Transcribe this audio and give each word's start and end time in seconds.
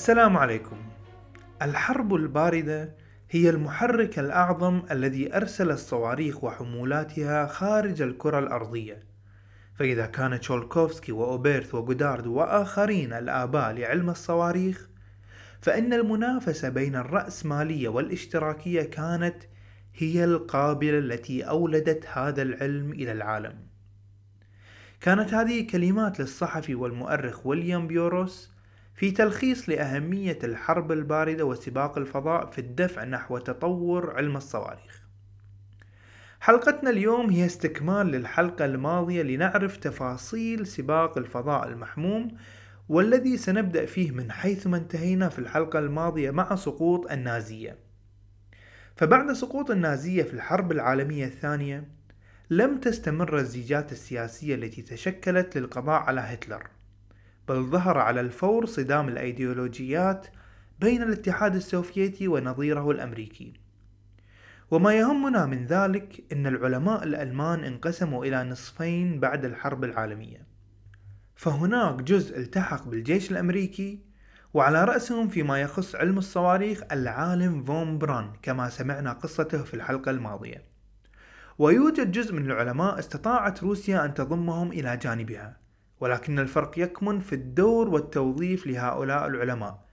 السلام 0.00 0.36
عليكم. 0.36 0.76
الحرب 1.62 2.14
الباردة 2.14 2.94
هي 3.30 3.50
المحرك 3.50 4.18
الأعظم 4.18 4.82
الذي 4.90 5.36
أرسل 5.36 5.70
الصواريخ 5.70 6.44
وحمولاتها 6.44 7.46
خارج 7.46 8.02
الكرة 8.02 8.38
الأرضية. 8.38 9.02
فإذا 9.74 10.06
كان 10.06 10.40
تشولكوفسكي 10.40 11.12
وأوبيرث 11.12 11.74
وغودارد 11.74 12.26
وآخرين 12.26 13.12
الآباء 13.12 13.72
لعلم 13.72 14.10
الصواريخ 14.10 14.88
فإن 15.60 15.92
المنافسة 15.92 16.68
بين 16.68 16.96
الرأسمالية 16.96 17.88
والاشتراكية 17.88 18.82
كانت 18.82 19.36
هي 19.94 20.24
القابلة 20.24 20.98
التي 20.98 21.42
أولدت 21.42 22.06
هذا 22.06 22.42
العلم 22.42 22.92
إلى 22.92 23.12
العالم. 23.12 23.54
كانت 25.00 25.34
هذه 25.34 25.66
كلمات 25.66 26.20
للصحفي 26.20 26.74
والمؤرخ 26.74 27.46
ويليام 27.46 27.86
بيوروس 27.86 28.59
في 29.00 29.10
تلخيص 29.10 29.68
لأهمية 29.68 30.38
الحرب 30.44 30.92
الباردة 30.92 31.44
وسباق 31.44 31.98
الفضاء 31.98 32.50
في 32.50 32.58
الدفع 32.58 33.04
نحو 33.04 33.38
تطور 33.38 34.16
علم 34.16 34.36
الصواريخ. 34.36 35.02
حلقتنا 36.40 36.90
اليوم 36.90 37.30
هي 37.30 37.46
استكمال 37.46 38.06
للحلقة 38.06 38.64
الماضية 38.64 39.22
لنعرف 39.22 39.76
تفاصيل 39.76 40.66
سباق 40.66 41.18
الفضاء 41.18 41.68
المحموم 41.68 42.28
والذي 42.88 43.36
سنبدأ 43.36 43.86
فيه 43.86 44.10
من 44.10 44.32
حيث 44.32 44.66
ما 44.66 44.76
انتهينا 44.76 45.28
في 45.28 45.38
الحلقة 45.38 45.78
الماضية 45.78 46.30
مع 46.30 46.56
سقوط 46.56 47.10
النازية. 47.12 47.76
فبعد 48.96 49.32
سقوط 49.32 49.70
النازية 49.70 50.22
في 50.22 50.34
الحرب 50.34 50.72
العالمية 50.72 51.26
الثانية 51.26 51.88
لم 52.50 52.80
تستمر 52.80 53.38
الزيجات 53.38 53.92
السياسية 53.92 54.54
التي 54.54 54.82
تشكلت 54.82 55.58
للقضاء 55.58 56.00
على 56.00 56.20
هتلر 56.20 56.79
بل 57.50 57.62
ظهر 57.62 57.98
على 57.98 58.20
الفور 58.20 58.66
صدام 58.66 59.08
الأيديولوجيات 59.08 60.26
بين 60.80 61.02
الاتحاد 61.02 61.54
السوفيتي 61.54 62.28
ونظيره 62.28 62.90
الأمريكي. 62.90 63.52
وما 64.70 64.94
يهمنا 64.94 65.46
من 65.46 65.66
ذلك 65.66 66.24
أن 66.32 66.46
العلماء 66.46 67.04
الألمان 67.04 67.64
انقسموا 67.64 68.24
إلى 68.24 68.44
نصفين 68.44 69.20
بعد 69.20 69.44
الحرب 69.44 69.84
العالمية. 69.84 70.46
فهناك 71.36 72.02
جزء 72.02 72.38
التحق 72.38 72.88
بالجيش 72.88 73.30
الأمريكي 73.30 74.00
وعلى 74.54 74.84
رأسهم 74.84 75.28
فيما 75.28 75.60
يخص 75.60 75.94
علم 75.94 76.18
الصواريخ 76.18 76.82
العالم 76.92 77.64
فون 77.64 77.98
براون 77.98 78.32
كما 78.42 78.68
سمعنا 78.68 79.12
قصته 79.12 79.62
في 79.62 79.74
الحلقة 79.74 80.10
الماضية. 80.10 80.64
ويوجد 81.58 82.12
جزء 82.12 82.34
من 82.34 82.50
العلماء 82.50 82.98
استطاعت 82.98 83.62
روسيا 83.62 84.04
أن 84.04 84.14
تضمهم 84.14 84.72
إلى 84.72 84.96
جانبها. 84.96 85.69
ولكن 86.00 86.38
الفرق 86.38 86.78
يكمن 86.78 87.20
في 87.20 87.34
الدور 87.34 87.88
والتوظيف 87.88 88.66
لهؤلاء 88.66 89.26
العلماء. 89.26 89.84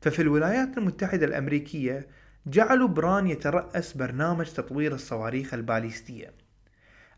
ففي 0.00 0.22
الولايات 0.22 0.78
المتحدة 0.78 1.26
الأمريكية 1.26 2.06
جعلوا 2.46 2.88
بران 2.88 3.26
يترأس 3.26 3.96
برنامج 3.96 4.46
تطوير 4.46 4.94
الصواريخ 4.94 5.54
الباليستية. 5.54 6.32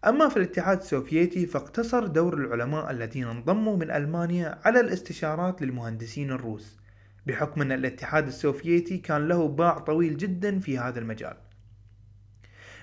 أما 0.06 0.28
في 0.28 0.36
الاتحاد 0.36 0.78
السوفيتي 0.78 1.47
فاقتصر 1.47 2.06
دور 2.06 2.34
العلماء 2.34 2.91
الذين 2.91 3.25
انضموا 3.25 3.76
من 3.76 3.91
ألمانيا 3.91 4.59
على 4.64 4.80
الاستشارات 4.80 5.62
للمهندسين 5.62 6.30
الروس 6.30 6.78
بحكم 7.26 7.62
أن 7.62 7.72
الاتحاد 7.72 8.26
السوفيتي 8.26 8.98
كان 8.98 9.28
له 9.28 9.48
باع 9.48 9.78
طويل 9.78 10.16
جدا 10.16 10.59
في 10.59 10.78
هذا 10.78 10.98
المجال. 10.98 11.36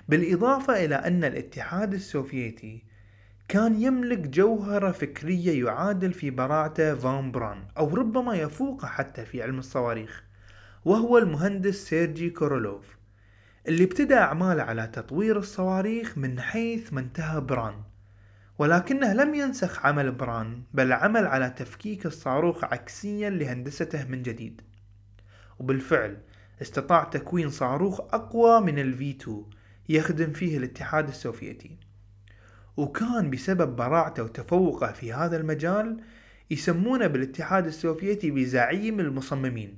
بالإضافة 0.08 0.84
إلى 0.84 0.94
أن 0.94 1.24
الاتحاد 1.24 1.94
السوفيتي 1.94 2.84
كان 3.48 3.82
يملك 3.82 4.18
جوهرة 4.18 4.90
فكرية 4.90 5.64
يعادل 5.64 6.12
في 6.12 6.30
براعته 6.30 6.94
فون 6.94 7.32
براون 7.32 7.64
أو 7.78 7.94
ربما 7.94 8.34
يفوقه 8.34 8.88
حتى 8.88 9.24
في 9.24 9.42
علم 9.42 9.58
الصواريخ 9.58 10.24
وهو 10.84 11.18
المهندس 11.18 11.74
سيرجي 11.74 12.30
كورولوف 12.30 13.02
اللي 13.68 13.84
ابتدأ 13.84 14.18
أعماله 14.18 14.62
على 14.62 14.86
تطوير 14.86 15.38
الصواريخ 15.38 16.18
من 16.18 16.40
حيث 16.40 16.92
ما 16.92 17.00
انتهى 17.00 17.40
براون. 17.40 17.74
ولكنه 18.58 19.12
لم 19.12 19.34
ينسخ 19.34 19.86
عمل 19.86 20.12
براون 20.12 20.62
بل 20.74 20.92
عمل 20.92 21.26
على 21.26 21.50
تفكيك 21.50 22.06
الصاروخ 22.06 22.64
عكسيا 22.64 23.30
لهندسته 23.30 24.04
من 24.04 24.22
جديد. 24.22 24.62
وبالفعل 25.58 26.18
استطاع 26.62 27.04
تكوين 27.04 27.50
صاروخ 27.50 28.00
أقوى 28.00 28.60
من 28.60 28.78
الفي 28.78 29.10
2 29.10 29.44
يخدم 29.88 30.32
فيه 30.32 30.58
الاتحاد 30.58 31.08
السوفيتي. 31.08 31.76
وكان 32.76 33.30
بسبب 33.30 33.76
براعته 33.76 34.22
وتفوقه 34.22 34.92
في 34.92 35.12
هذا 35.12 35.36
المجال 35.36 36.00
يسمونه 36.50 37.06
بالاتحاد 37.06 37.66
السوفيتي 37.66 38.30
بزعيم 38.30 39.00
المصممين 39.00 39.76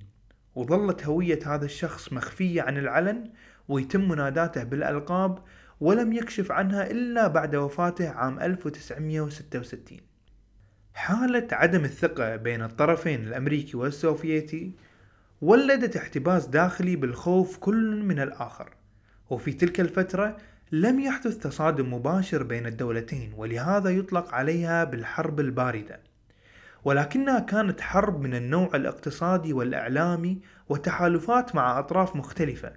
وظلت 0.54 1.06
هوية 1.06 1.38
هذا 1.46 1.64
الشخص 1.64 2.12
مخفية 2.12 2.62
عن 2.62 2.76
العلن 2.76 3.30
ويتم 3.68 4.08
مناداته 4.08 4.64
بالألقاب 4.64 5.38
ولم 5.80 6.12
يكشف 6.12 6.52
عنها 6.52 6.90
إلا 6.90 7.26
بعد 7.26 7.56
وفاته 7.56 8.08
عام 8.08 8.40
1966 8.40 9.98
حالة 10.94 11.48
عدم 11.52 11.84
الثقة 11.84 12.36
بين 12.36 12.62
الطرفين 12.62 13.26
الأمريكي 13.26 13.76
والسوفيتي 13.76 14.72
ولدت 15.42 15.96
احتباس 15.96 16.46
داخلي 16.46 16.96
بالخوف 16.96 17.56
كل 17.56 18.02
من 18.02 18.20
الآخر 18.20 18.70
وفي 19.30 19.52
تلك 19.52 19.80
الفترة 19.80 20.36
لم 20.72 21.00
يحدث 21.00 21.38
تصادم 21.38 21.94
مباشر 21.94 22.42
بين 22.42 22.66
الدولتين 22.66 23.32
ولهذا 23.36 23.90
يطلق 23.90 24.34
عليها 24.34 24.84
بالحرب 24.84 25.40
الباردة. 25.40 26.00
ولكنها 26.84 27.40
كانت 27.40 27.80
حرب 27.80 28.20
من 28.20 28.34
النوع 28.34 28.70
الاقتصادي 28.74 29.52
والإعلامي 29.52 30.40
وتحالفات 30.68 31.54
مع 31.54 31.78
أطراف 31.78 32.16
مختلفة 32.16 32.72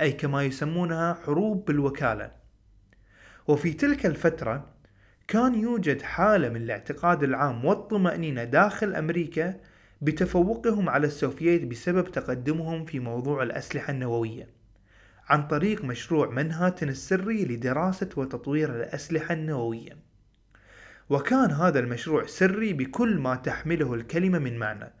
أي 0.00 0.12
كما 0.12 0.42
يسمونها 0.42 1.14
حروب 1.14 1.64
بالوكالة. 1.64 2.30
وفي 3.48 3.72
تلك 3.72 4.06
الفترة 4.06 4.66
كان 5.28 5.54
يوجد 5.54 6.02
حالة 6.02 6.48
من 6.48 6.62
الاعتقاد 6.62 7.22
العام 7.22 7.64
والطمأنينة 7.64 8.44
داخل 8.44 8.94
أمريكا 8.94 9.60
بتفوقهم 10.02 10.88
على 10.88 11.06
السوفييت 11.06 11.64
بسبب 11.64 12.12
تقدمهم 12.12 12.84
في 12.84 13.00
موضوع 13.00 13.42
الأسلحة 13.42 13.90
النووية. 13.90 14.61
عن 15.28 15.46
طريق 15.46 15.84
مشروع 15.84 16.30
منهاتن 16.30 16.88
السري 16.88 17.44
لدراسة 17.44 18.08
وتطوير 18.16 18.76
الأسلحة 18.76 19.34
النووية. 19.34 19.96
وكان 21.10 21.50
هذا 21.50 21.78
المشروع 21.78 22.26
سري 22.26 22.72
بكل 22.72 23.18
ما 23.18 23.34
تحمله 23.34 23.94
الكلمة 23.94 24.38
من 24.38 24.58
معنى 24.58 24.92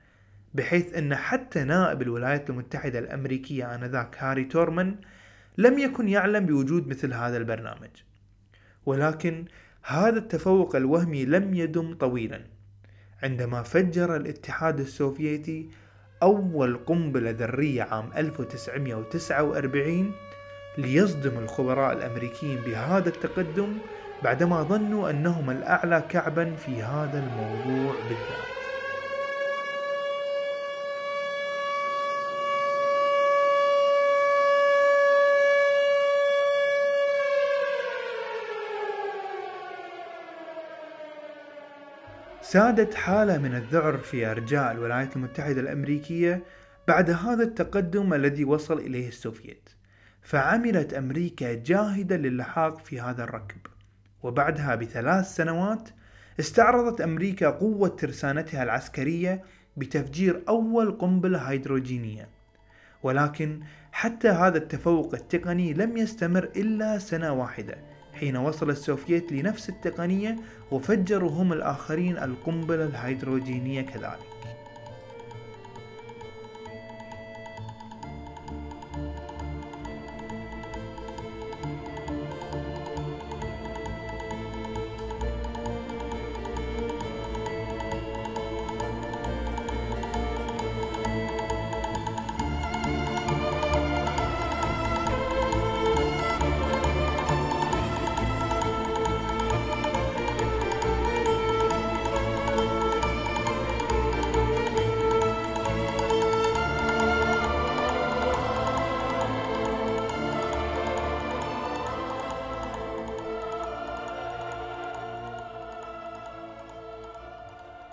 بحيث 0.54 0.94
أن 0.94 1.14
حتى 1.14 1.64
نائب 1.64 2.02
الولايات 2.02 2.50
المتحدة 2.50 2.98
الأمريكية 2.98 3.74
آنذاك 3.74 4.16
هاري 4.18 4.44
تورمان 4.44 4.96
لم 5.58 5.78
يكن 5.78 6.08
يعلم 6.08 6.46
بوجود 6.46 6.88
مثل 6.88 7.12
هذا 7.12 7.36
البرنامج. 7.36 7.90
ولكن 8.86 9.44
هذا 9.82 10.18
التفوق 10.18 10.76
الوهمي 10.76 11.24
لم 11.24 11.54
يدم 11.54 11.94
طويلا 11.94 12.44
عندما 13.22 13.62
فجر 13.62 14.16
الاتحاد 14.16 14.80
السوفيتي 14.80 15.70
أول 16.22 16.78
قنبلة 16.86 17.30
ذرية 17.30 17.82
عام 17.82 18.10
1949 18.16 20.12
ليصدم 20.78 21.38
الخبراء 21.38 21.92
الأمريكيين 21.92 22.60
بهذا 22.60 23.08
التقدم 23.08 23.78
بعدما 24.22 24.62
ظنوا 24.62 25.10
أنهم 25.10 25.50
الأعلى 25.50 26.02
كعبا 26.08 26.54
في 26.54 26.82
هذا 26.82 27.18
الموضوع 27.18 27.94
بالذات. 28.08 28.61
سادت 42.52 42.94
حالة 42.94 43.38
من 43.38 43.54
الذعر 43.54 43.98
في 43.98 44.26
أرجاء 44.26 44.72
الولايات 44.72 45.16
المتحدة 45.16 45.60
الأمريكية 45.60 46.42
بعد 46.88 47.10
هذا 47.10 47.42
التقدم 47.42 48.14
الذي 48.14 48.44
وصل 48.44 48.78
إليه 48.78 49.08
السوفييت 49.08 49.68
فعملت 50.22 50.94
أمريكا 50.94 51.54
جاهدة 51.54 52.16
للحاق 52.16 52.84
في 52.84 53.00
هذا 53.00 53.24
الركب. 53.24 53.60
وبعدها 54.22 54.74
بثلاث 54.74 55.34
سنوات 55.34 55.88
استعرضت 56.40 57.00
أمريكا 57.00 57.50
قوة 57.50 57.88
ترسانتها 57.88 58.62
العسكرية 58.62 59.42
بتفجير 59.76 60.42
أول 60.48 60.90
قنبلة 60.90 61.38
هيدروجينية. 61.38 62.28
ولكن 63.02 63.60
حتى 63.92 64.28
هذا 64.28 64.58
التفوق 64.58 65.14
التقني 65.14 65.74
لم 65.74 65.96
يستمر 65.96 66.44
إلا 66.56 66.98
سنة 66.98 67.32
واحدة. 67.32 67.78
حين 68.22 68.36
وصل 68.36 68.70
السوفييت 68.70 69.32
لنفس 69.32 69.68
التقنية 69.68 70.36
وفجروا 70.70 71.30
هم 71.30 71.52
الآخرين 71.52 72.18
القنبلة 72.18 72.84
الهيدروجينية 72.84 73.82
كذلك. 73.82 74.31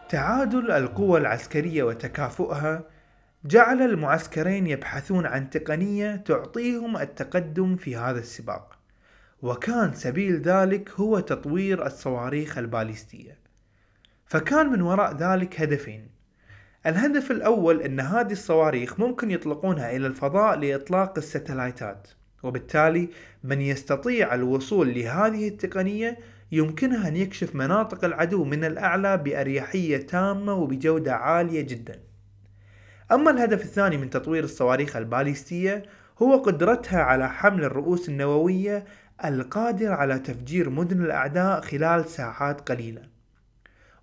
تعادل 0.09 0.71
القوى 0.71 1.19
العسكرية 1.19 1.83
وتكافؤها 1.83 2.83
جعل 3.45 3.81
المعسكرين 3.81 4.67
يبحثون 4.67 5.25
عن 5.25 5.49
تقنية 5.49 6.15
تعطيهم 6.15 6.97
التقدم 6.97 7.75
في 7.75 7.95
هذا 7.95 8.19
السباق. 8.19 8.79
وكان 9.41 9.93
سبيل 9.93 10.41
ذلك 10.41 10.89
هو 10.89 11.19
تطوير 11.19 11.85
الصواريخ 11.85 12.57
الباليستية. 12.57 13.37
فكان 14.25 14.67
من 14.71 14.81
وراء 14.81 15.15
ذلك 15.15 15.61
هدفين. 15.61 16.09
الهدف 16.85 17.31
الأول 17.31 17.81
أن 17.81 17.99
هذه 17.99 18.31
الصواريخ 18.31 18.99
ممكن 18.99 19.31
يطلقونها 19.31 19.95
إلى 19.95 20.07
الفضاء 20.07 20.59
لإطلاق 20.59 21.17
الستلايتات 21.17 22.07
وبالتالي 22.43 23.09
من 23.43 23.61
يستطيع 23.61 24.35
الوصول 24.35 24.93
لهذه 24.93 25.47
التقنية 25.47 26.17
يمكنها 26.51 27.07
أن 27.07 27.15
يكشف 27.15 27.55
مناطق 27.55 28.05
العدو 28.05 28.43
من 28.43 28.63
الأعلى 28.63 29.17
بأريحية 29.17 29.97
تامة 29.97 30.53
وبجودة 30.53 31.15
عالية 31.15 31.61
جدا. 31.61 31.99
أما 33.11 33.31
الهدف 33.31 33.61
الثاني 33.61 33.97
من 33.97 34.09
تطوير 34.09 34.43
الصواريخ 34.43 34.95
الباليستية 34.95 35.83
هو 36.21 36.37
قدرتها 36.37 37.01
على 37.01 37.29
حمل 37.29 37.63
الرؤوس 37.63 38.09
النووية 38.09 38.85
القادرة 39.25 39.93
على 39.93 40.19
تفجير 40.19 40.69
مدن 40.69 41.05
الأعداء 41.05 41.61
خلال 41.61 42.05
ساعات 42.05 42.71
قليلة. 42.71 43.01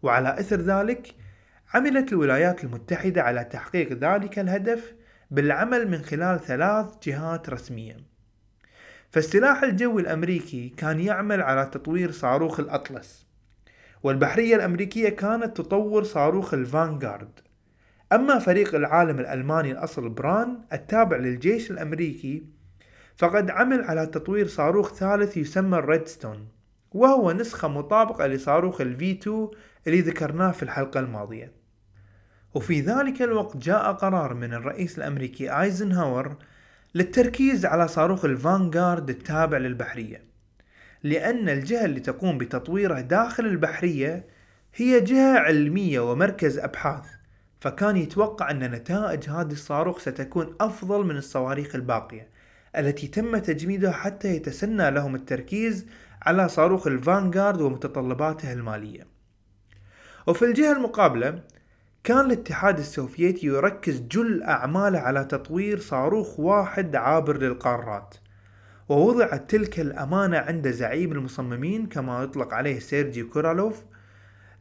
وعلى 0.03 0.41
إثر 0.41 0.61
ذلك 0.61 1.15
عملت 1.75 2.13
الولايات 2.13 2.65
المتحدة 2.65 3.23
على 3.23 3.45
تحقيق 3.45 3.93
ذلك 3.93 4.39
الهدف 4.39 4.95
بالعمل 5.31 5.91
من 5.91 6.03
خلال 6.03 6.41
ثلاث 6.41 6.87
جهات 7.03 7.51
رسمية. 7.51 8.16
فالسلاح 9.11 9.63
الجوي 9.63 10.03
الأمريكي 10.03 10.69
كان 10.69 11.01
يعمل 11.01 11.43
على 11.43 11.67
تطوير 11.67 12.11
صاروخ 12.11 12.61
الأطلس 12.61 13.27
والبحرية 14.03 14.57
الأمريكية 14.57 15.09
كانت 15.09 15.57
تطور 15.57 16.05
صاروخ 16.05 16.55
الفانغارد. 16.55 17.41
أما 18.13 18.39
فريق 18.39 18.75
العالم 18.75 19.21
الألماني 19.21 19.73
الأصل 19.73 20.09
بران 20.09 20.59
التابع 20.73 21.17
للجيش 21.17 21.71
الأمريكي 21.71 22.47
فقد 23.17 23.51
عمل 23.51 23.85
على 23.85 24.07
تطوير 24.07 24.47
صاروخ 24.47 24.95
ثالث 24.95 25.37
يسمى 25.37 25.79
الريدستون 25.79 26.49
وهو 26.93 27.33
نسخة 27.33 27.69
مطابقة 27.69 28.27
لصاروخ 28.27 28.81
ال 28.81 28.96
V 28.96 29.11
2 29.11 29.49
اللي 29.87 30.01
ذكرناه 30.01 30.51
في 30.51 30.63
الحلقة 30.63 31.01
الماضية. 31.01 31.53
وفي 32.55 32.81
ذلك 32.81 33.23
الوقت 33.23 33.57
جاء 33.57 33.93
قرار 33.93 34.35
من 34.35 34.55
الرئيس 34.55 34.99
الأمريكي 34.99 35.61
آيزنهاور 35.61 36.37
للتركيز 36.97 37.67
على 37.67 37.89
صاروخ 37.89 38.25
الفانغارد 38.25 39.11
التابع 39.11 39.59
للبحرية 39.59 40.25
لأن 41.03 41.49
الجهة 41.49 41.85
اللي 41.85 42.01
تقوم 42.01 42.39
بتطويره 42.39 43.01
داخل 43.01 43.47
البحرية 43.47 44.27
هي 44.75 45.01
جهة 45.01 45.39
علمية 45.39 46.01
ومركز 46.01 46.59
أبحاث 46.59 47.05
فكان 47.61 47.97
يتوقع 47.97 48.51
أن 48.51 48.59
نتائج 48.59 49.31
هذا 49.31 49.53
الصاروخ 49.53 49.99
ستكون 49.99 50.57
أفضل 50.61 51.07
من 51.07 51.17
الصواريخ 51.17 51.75
الباقية 51.75 52.29
التي 52.77 53.09
تم 53.09 53.37
تجميدها 53.37 53.93
حتى 53.93 54.29
يتسنى 54.29 54.91
لهم 54.91 55.15
التركيز 55.15 55.87
على 56.23 56.49
صاروخ 56.49 56.87
الفانغارد 56.87 57.61
ومتطلباته 57.61 58.53
المالية. 58.53 59.07
وفي 60.27 60.45
الجهة 60.45 60.73
المقابلة 60.73 61.43
كان 62.07 62.27
الاتحاد 62.27 62.79
السوفيتي 62.79 63.47
يركز 63.47 64.01
جل 64.01 64.43
أعماله 64.43 64.99
على 64.99 65.25
تطوير 65.25 65.79
صاروخ 65.79 66.41
واحد 66.41 66.97
عابر 66.97 67.39
للقارات. 67.39 68.15
ووضعت 68.89 69.51
تلك 69.51 69.81
الأمانة 69.81 70.39
عند 70.39 70.71
زعيم 70.71 71.13
المصممين 71.13 71.87
كما 71.87 72.23
يطلق 72.23 72.55
عليه 72.55 72.79
سيرجي 72.79 73.23
كوروليوف 73.23 73.83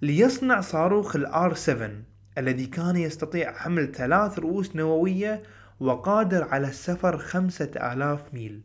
ليصنع 0.02 0.62
صاروخ 0.62 1.16
ال 1.16 1.35
R 1.35 1.54
7 1.54 1.92
الذي 2.38 2.66
كان 2.66 2.96
يستطيع 2.96 3.54
حمل 3.54 3.92
ثلاث 3.92 4.40
رؤوس 4.40 4.76
نووية 4.76 5.44
وقادر 5.80 6.44
على 6.44 6.68
السفر 6.68 7.18
خمسة 7.18 7.72
آلاف 7.94 8.34
ميل. 8.34 8.62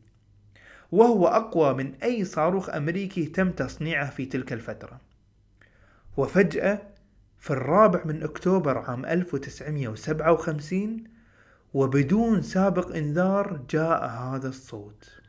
وهو 0.93 1.27
أقوى 1.27 1.75
من 1.75 1.95
أي 2.03 2.25
صاروخ 2.25 2.71
أمريكي 2.71 3.25
تم 3.25 3.51
تصنيعه 3.51 4.11
في 4.11 4.27
تلك 4.27 4.53
الفترة. 4.53 5.01
وفجأة 6.17 6.83
في 7.41 7.51
الرابع 7.51 8.05
من 8.05 8.23
أكتوبر 8.23 8.79
عام 8.79 9.07
1957 9.07 11.05
وبدون 11.75 12.43
سابق 12.43 12.97
إنذار 12.97 13.61
جاء 13.71 14.07
هذا 14.09 14.49
الصوت. 14.49 15.21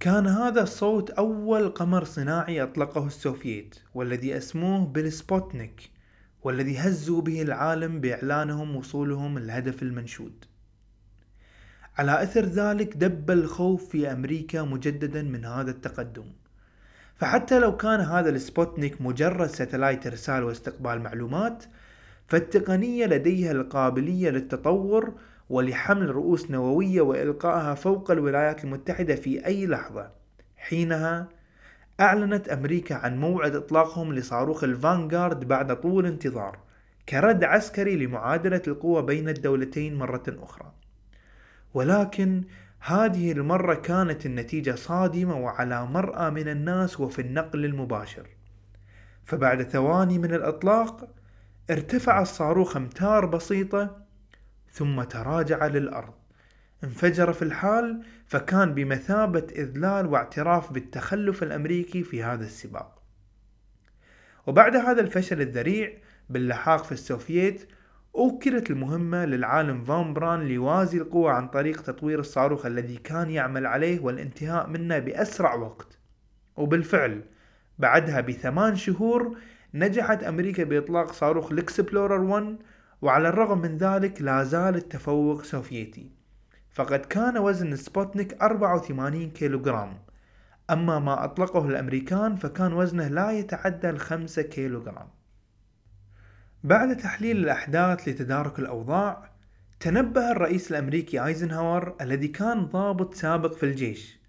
كان 0.00 0.26
هذا 0.26 0.62
الصوت 0.62 1.10
أول 1.10 1.68
قمر 1.68 2.04
صناعي 2.04 2.62
أطلقه 2.62 3.06
السوفييت 3.06 3.74
والذي 3.94 4.36
أسموه 4.36 4.86
بالسبوتنيك 4.86 5.90
والذي 6.42 6.78
هزوا 6.78 7.22
به 7.22 7.42
العالم 7.42 8.00
بإعلانهم 8.00 8.76
وصولهم 8.76 9.38
الهدف 9.38 9.82
المنشود. 9.82 10.49
على 12.00 12.22
أثر 12.22 12.44
ذلك 12.44 12.96
دب 12.96 13.30
الخوف 13.30 13.88
في 13.88 14.12
أمريكا 14.12 14.62
مجددا 14.62 15.22
من 15.22 15.44
هذا 15.44 15.70
التقدم. 15.70 16.24
فحتى 17.16 17.58
لو 17.58 17.76
كان 17.76 18.00
هذا 18.00 18.30
السبوتنيك 18.30 19.00
مجرد 19.00 19.46
satellite 19.46 20.06
إرسال 20.06 20.44
واستقبال 20.44 21.02
معلومات 21.02 21.64
فالتقنية 22.28 23.06
لديها 23.06 23.52
القابلية 23.52 24.30
للتطور 24.30 25.12
ولحمل 25.50 26.10
رؤوس 26.10 26.50
نووية 26.50 27.00
وإلقائها 27.00 27.74
فوق 27.74 28.10
الولايات 28.10 28.64
المتحدة 28.64 29.14
في 29.14 29.46
أي 29.46 29.66
لحظة. 29.66 30.10
حينها 30.56 31.28
أعلنت 32.00 32.48
أمريكا 32.48 32.94
عن 32.94 33.20
موعد 33.20 33.54
إطلاقهم 33.56 34.14
لصاروخ 34.14 34.64
الفانغارد 34.64 35.48
بعد 35.48 35.80
طول 35.80 36.06
انتظار 36.06 36.58
كرد 37.08 37.44
عسكري 37.44 37.96
لمعادلة 37.96 38.62
القوى 38.68 39.02
بين 39.02 39.28
الدولتين 39.28 39.94
مرة 39.94 40.24
أخرى. 40.28 40.79
ولكن 41.74 42.44
هذه 42.78 43.32
المرة 43.32 43.74
كانت 43.74 44.26
النتيجة 44.26 44.74
صادمة 44.74 45.40
وعلى 45.40 45.86
مرأى 45.86 46.30
من 46.30 46.48
الناس 46.48 47.00
وفي 47.00 47.22
النقل 47.22 47.64
المباشر. 47.64 48.26
فبعد 49.24 49.62
ثواني 49.62 50.18
من 50.18 50.34
الإطلاق 50.34 51.08
ارتفع 51.70 52.22
الصاروخ 52.22 52.76
أمتار 52.76 53.26
بسيطة 53.26 54.06
ثم 54.72 55.02
تراجع 55.02 55.66
للأرض. 55.66 56.14
انفجر 56.84 57.32
في 57.32 57.42
الحال 57.42 58.02
فكان 58.26 58.74
بمثابة 58.74 59.46
إذلال 59.52 60.06
واعتراف 60.06 60.72
بالتخلف 60.72 61.42
الأمريكي 61.42 62.02
في 62.02 62.22
هذا 62.22 62.44
السباق. 62.44 63.02
وبعد 64.46 64.76
هذا 64.76 65.00
الفشل 65.00 65.40
الذريع 65.40 65.92
باللحاق 66.30 66.84
في 66.84 66.92
السوفييت 66.92 67.68
أوكلت 68.14 68.70
المهمة 68.70 69.24
للعالم 69.24 69.84
فان 69.84 70.14
بران 70.14 70.40
ليوازي 70.42 70.98
القوى 70.98 71.30
عن 71.32 71.48
طريق 71.48 71.82
تطوير 71.82 72.20
الصاروخ 72.20 72.66
الذي 72.66 72.96
كان 72.96 73.30
يعمل 73.30 73.66
عليه 73.66 74.00
والانتهاء 74.00 74.66
منه 74.66 74.98
بأسرع 74.98 75.54
وقت. 75.54 75.98
وبالفعل 76.56 77.24
بعدها 77.78 78.20
بثمان 78.20 78.76
شهور 78.76 79.36
نجحت 79.74 80.22
أمريكا 80.22 80.64
بإطلاق 80.64 81.12
صاروخ 81.12 81.52
الإكسبلورر 81.52 82.20
1 82.20 82.56
وعلى 83.02 83.28
الرغم 83.28 83.60
من 83.60 83.76
ذلك 83.76 84.22
لا 84.22 84.44
زال 84.44 84.76
التفوق 84.76 85.42
سوفيتي. 85.42 86.10
فقد 86.70 86.98
كان 86.98 87.38
وزن 87.38 87.76
سبوتنيك 87.76 88.42
84 88.42 89.30
كيلوغرام. 89.30 89.98
أما 90.70 90.98
ما 90.98 91.24
أطلقه 91.24 91.68
الأمريكان 91.68 92.36
فكان 92.36 92.72
وزنه 92.72 93.08
لا 93.08 93.30
يتعدى 93.30 93.90
الخمسة 93.90 94.42
كيلوغرام. 94.42 95.19
بعد 96.64 96.96
تحليل 96.96 97.36
الأحداث 97.36 98.08
لتدارك 98.08 98.58
الأوضاع 98.58 99.30
تنبه 99.80 100.30
الرئيس 100.30 100.70
الأمريكي 100.70 101.24
آيزنهاور 101.26 101.96
الذي 102.00 102.28
كان 102.28 102.66
ضابط 102.66 103.14
سابق 103.14 103.52
في 103.52 103.62
الجيش 103.62 104.20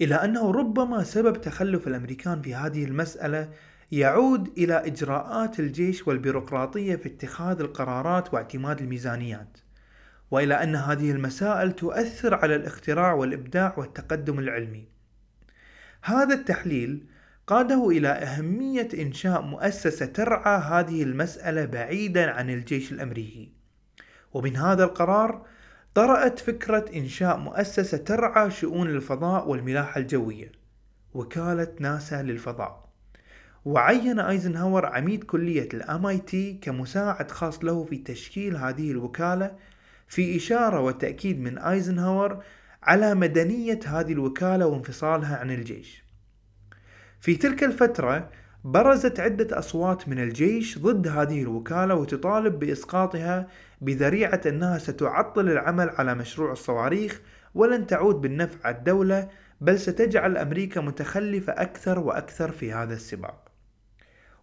إلى 0.00 0.14
أنه 0.14 0.50
ربما 0.50 1.04
سبب 1.04 1.40
تخلف 1.40 1.88
الأمريكان 1.88 2.42
في 2.42 2.54
هذه 2.54 2.84
المسألة 2.84 3.48
يعود 3.92 4.48
إلى 4.58 4.86
إجراءات 4.86 5.60
الجيش 5.60 6.06
والبيروقراطية 6.06 6.96
في 6.96 7.08
اتخاذ 7.08 7.60
القرارات 7.60 8.34
واعتماد 8.34 8.80
الميزانيات 8.80 9.58
وإلى 10.30 10.54
أن 10.62 10.76
هذه 10.76 11.10
المسائل 11.10 11.72
تؤثر 11.72 12.34
على 12.34 12.56
الاختراع 12.56 13.12
والإبداع 13.12 13.74
والتقدم 13.76 14.38
العلمي. 14.38 14.88
هذا 16.02 16.34
التحليل 16.34 17.06
قاده 17.46 17.88
إلى 17.88 18.08
أهمية 18.08 18.88
إنشاء 18.94 19.42
مؤسسة 19.42 20.06
ترعى 20.06 20.58
هذه 20.60 21.02
المسألة 21.02 21.64
بعيدا 21.64 22.30
عن 22.30 22.50
الجيش 22.50 22.92
الأمريكي 22.92 23.52
ومن 24.34 24.56
هذا 24.56 24.84
القرار 24.84 25.46
طرأت 25.94 26.38
فكرة 26.38 26.84
إنشاء 26.94 27.38
مؤسسة 27.38 27.98
ترعى 27.98 28.50
شؤون 28.50 28.90
الفضاء 28.90 29.48
والملاحة 29.48 30.00
الجوية 30.00 30.52
وكالة 31.14 31.68
ناسا 31.80 32.22
للفضاء 32.22 32.88
وعين 33.64 34.20
أيزنهاور 34.20 34.86
عميد 34.86 35.24
كلية 35.24 35.68
الام 35.74 36.06
اي 36.06 36.18
تي 36.18 36.58
كمساعد 36.62 37.30
خاص 37.30 37.64
له 37.64 37.84
في 37.84 37.96
تشكيل 37.96 38.56
هذه 38.56 38.90
الوكالة 38.90 39.56
في 40.08 40.36
إشارة 40.36 40.80
وتأكيد 40.80 41.40
من 41.40 41.58
أيزنهاور 41.58 42.42
على 42.82 43.14
مدنية 43.14 43.80
هذه 43.86 44.12
الوكالة 44.12 44.66
وانفصالها 44.66 45.36
عن 45.36 45.50
الجيش. 45.50 46.05
في 47.26 47.36
تلك 47.36 47.64
الفترة 47.64 48.30
برزت 48.64 49.20
عدة 49.20 49.58
أصوات 49.58 50.08
من 50.08 50.18
الجيش 50.18 50.78
ضد 50.78 51.08
هذه 51.08 51.42
الوكالة 51.42 51.94
وتطالب 51.94 52.58
بإسقاطها 52.58 53.48
بذريعة 53.80 54.40
أنها 54.46 54.78
ستعطل 54.78 55.50
العمل 55.50 55.90
على 55.90 56.14
مشروع 56.14 56.52
الصواريخ 56.52 57.20
ولن 57.54 57.86
تعود 57.86 58.20
بالنفع 58.20 58.70
للدولة 58.70 59.28
بل 59.60 59.78
ستجعل 59.78 60.36
أمريكا 60.36 60.80
متخلفة 60.80 61.52
أكثر 61.52 61.98
وأكثر 61.98 62.52
في 62.52 62.72
هذا 62.72 62.94
السباق. 62.94 63.48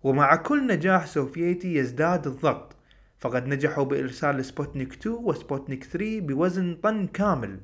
ومع 0.03 0.35
كل 0.35 0.67
نجاح 0.67 1.05
سوفيتي 1.05 1.75
يزداد 1.75 2.27
الضغط 2.27 2.75
فقد 3.19 3.47
نجحوا 3.47 3.83
بإرسال 3.83 4.45
سبوتنيك 4.45 4.93
2 4.93 5.15
وسبوتنيك 5.15 5.83
3 5.83 6.19
بوزن 6.19 6.77
طن 6.83 7.07
كامل 7.07 7.59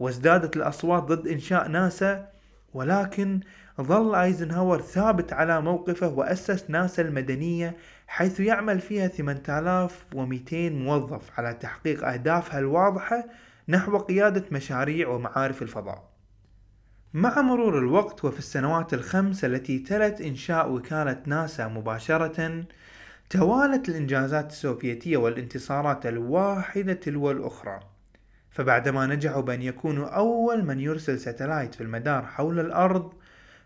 وازدادت 0.00 0.56
الأصوات 0.56 1.02
ضد 1.02 1.28
إنشاء 1.28 1.68
ناسا 1.68 2.32
ولكن 2.74 3.40
ظل 3.80 4.14
أيزنهاور 4.14 4.80
ثابت 4.80 5.32
على 5.32 5.60
موقفه 5.60 6.08
وأسس 6.08 6.70
ناسا 6.70 7.02
المدنية 7.02 7.76
حيث 8.06 8.40
يعمل 8.40 8.80
فيها 8.80 9.08
8200 9.08 10.70
موظف 10.70 11.30
على 11.38 11.54
تحقيق 11.54 12.08
أهدافها 12.08 12.58
الواضحة 12.58 13.24
نحو 13.68 13.98
قيادة 13.98 14.44
مشاريع 14.52 15.08
ومعارف 15.08 15.62
الفضاء. 15.62 16.12
مع 17.14 17.42
مرور 17.42 17.78
الوقت 17.78 18.24
وفي 18.24 18.38
السنوات 18.38 18.94
الخمس 18.94 19.44
التي 19.44 19.78
تلت 19.78 20.20
إنشاء 20.20 20.72
وكالة 20.72 21.22
ناسا 21.26 21.68
مباشرة 21.68 22.64
توالت 23.30 23.88
الإنجازات 23.88 24.50
السوفيتية 24.50 25.16
والانتصارات 25.16 26.06
الواحدة 26.06 26.92
تلو 26.92 27.30
الأخرى 27.30 27.80
فبعدما 28.50 29.06
نجحوا 29.06 29.42
بأن 29.42 29.62
يكونوا 29.62 30.06
أول 30.06 30.64
من 30.64 30.80
يرسل 30.80 31.18
ستلايت 31.18 31.74
في 31.74 31.80
المدار 31.80 32.26
حول 32.26 32.60
الأرض 32.60 33.12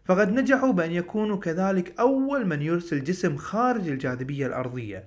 فقد 0.06 0.32
نجحوا 0.32 0.72
بأن 0.72 0.90
يكونوا 0.90 1.36
كذلك 1.36 2.00
أول 2.00 2.46
من 2.46 2.62
يرسل 2.62 3.04
جسم 3.04 3.36
خارج 3.36 3.88
الجاذبية 3.88 4.46
الأرضية 4.46 5.04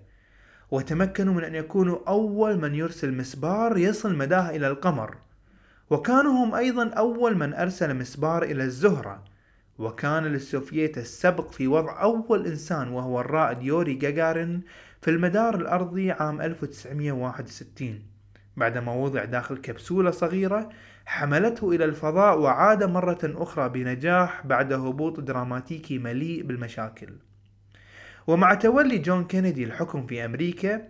وتمكنوا 0.72 1.34
من 1.34 1.44
أن 1.44 1.56
يكونوا 1.56 2.00
أول 2.08 2.60
من 2.60 2.76
يرسل 2.76 3.14
مسبار 3.14 3.78
يصل 3.78 4.16
مداه 4.16 4.50
إلى 4.50 4.68
القمر. 4.68 5.18
وكانوا 5.90 6.32
هم 6.32 6.56
أيضا 6.56 6.90
أول 6.90 7.38
من 7.38 7.54
أرسل 7.54 7.96
مسبار 7.96 8.44
إلى 8.44 8.64
الزهرة. 8.64 9.24
وكان 9.80 10.24
للسوفييت 10.24 10.98
السبق 10.98 11.52
في 11.52 11.68
وضع 11.68 12.02
أول 12.02 12.48
إنسان 12.48 12.88
وهو 12.88 13.22
الرائد 13.22 13.64
يوري 13.64 13.94
جاجارين 13.94 14.62
في 15.02 15.12
المدار 15.12 15.56
الأرضي 15.56 16.12
عام 16.12 16.42
1961 16.42 18.02
بعدما 18.58 18.94
وضع 18.94 19.26
داخل 19.26 19.58
كبسولة 19.58 20.12
صغيرة 20.12 20.70
حملته 21.10 21.72
إلى 21.72 21.86
الفضاء 21.86 22.40
وعاد 22.40 22.84
مرة 22.84 23.20
أخرى 23.24 23.70
بنجاح 23.70 24.48
بعد 24.48 24.74
هبوط 24.74 25.20
دراماتيكي 25.20 25.98
مليء 25.98 26.44
بالمشاكل. 26.44 27.10
ومع 28.28 28.54
تولي 28.54 28.98
جون 28.98 29.26
كينيدي 29.26 29.64
الحكم 29.64 30.06
في 30.06 30.26
أمريكا 30.26 30.88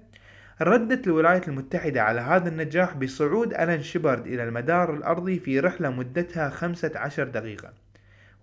ردت 0.61 1.07
الولايات 1.07 1.47
المتحدة 1.47 2.01
على 2.01 2.21
هذا 2.21 2.49
النجاح 2.49 2.97
بصعود 2.97 3.53
ألان 3.53 3.83
شيبرد 3.83 4.27
إلى 4.27 4.43
المدار 4.43 4.93
الأرضي 4.93 5.39
في 5.39 5.59
رحلة 5.59 5.89
مدتها 5.89 6.49
15 6.49 7.23
دقيقة 7.23 7.73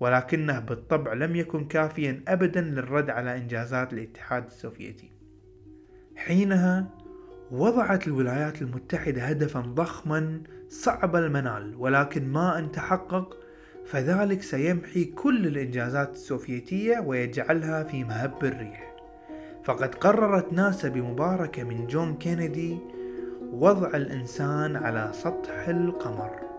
ولكنه 0.00 0.58
بالطبع 0.58 1.12
لم 1.12 1.36
يكن 1.36 1.64
كافيا 1.64 2.22
أبدا 2.28 2.60
للرد 2.60 3.10
على 3.10 3.36
إنجازات 3.36 3.92
الاتحاد 3.92 4.46
السوفيتي. 4.46 5.10
حينها 6.16 6.86
وضعت 7.50 8.06
الولايات 8.06 8.62
المتحدة 8.62 9.22
هدفا 9.22 9.60
ضخما 9.60 10.40
صعب 10.68 11.16
المنال 11.16 11.74
ولكن 11.78 12.28
ما 12.28 12.58
أن 12.58 12.72
تحقق 12.72 13.36
فذلك 13.86 14.42
سيمحي 14.42 15.04
كل 15.04 15.46
الإنجازات 15.46 16.12
السوفيتية 16.12 16.98
ويجعلها 16.98 17.82
في 17.84 18.04
مهب 18.04 18.44
الريح. 18.44 18.96
فقد 19.64 19.94
قررت 19.94 20.52
ناسا 20.52 20.88
بمباركة 20.88 21.62
من 21.64 21.86
جون 21.86 22.14
كينيدي 22.14 22.78
وضع 23.52 23.88
الإنسان 23.88 24.76
على 24.76 25.10
سطح 25.12 25.68
القمر. 25.68 26.55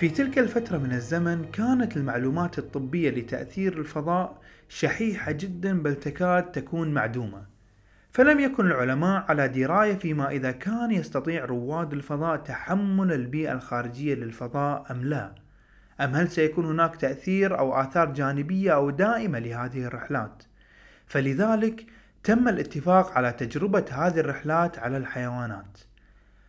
في 0.00 0.08
تلك 0.08 0.38
الفترة 0.38 0.78
من 0.78 0.92
الزمن 0.92 1.44
كانت 1.44 1.96
المعلومات 1.96 2.58
الطبية 2.58 3.10
لتأثير 3.10 3.78
الفضاء 3.78 4.38
شحيحة 4.68 5.32
جدا 5.32 5.82
بل 5.82 5.94
تكاد 5.94 6.52
تكون 6.52 6.94
معدومة. 6.94 7.42
فلم 8.12 8.40
يكن 8.40 8.66
العلماء 8.66 9.24
على 9.28 9.48
دراية 9.48 9.94
فيما 9.94 10.30
إذا 10.30 10.50
كان 10.50 10.90
يستطيع 10.90 11.44
رواد 11.44 11.92
الفضاء 11.92 12.36
تحمل 12.36 13.12
البيئة 13.12 13.52
الخارجية 13.52 14.14
للفضاء 14.14 14.86
أم 14.90 15.04
لا. 15.04 15.34
أم 16.00 16.14
هل 16.14 16.28
سيكون 16.28 16.66
هناك 16.66 16.96
تأثير 16.96 17.58
أو 17.58 17.80
آثار 17.80 18.12
جانبية 18.12 18.74
أو 18.74 18.90
دائمة 18.90 19.38
لهذه 19.38 19.84
الرحلات؟ 19.84 20.42
فلذلك 21.06 21.86
تم 22.24 22.48
الاتفاق 22.48 23.12
على 23.12 23.32
تجربة 23.32 23.84
هذه 23.90 24.20
الرحلات 24.20 24.78
على 24.78 24.96
الحيوانات. 24.96 25.89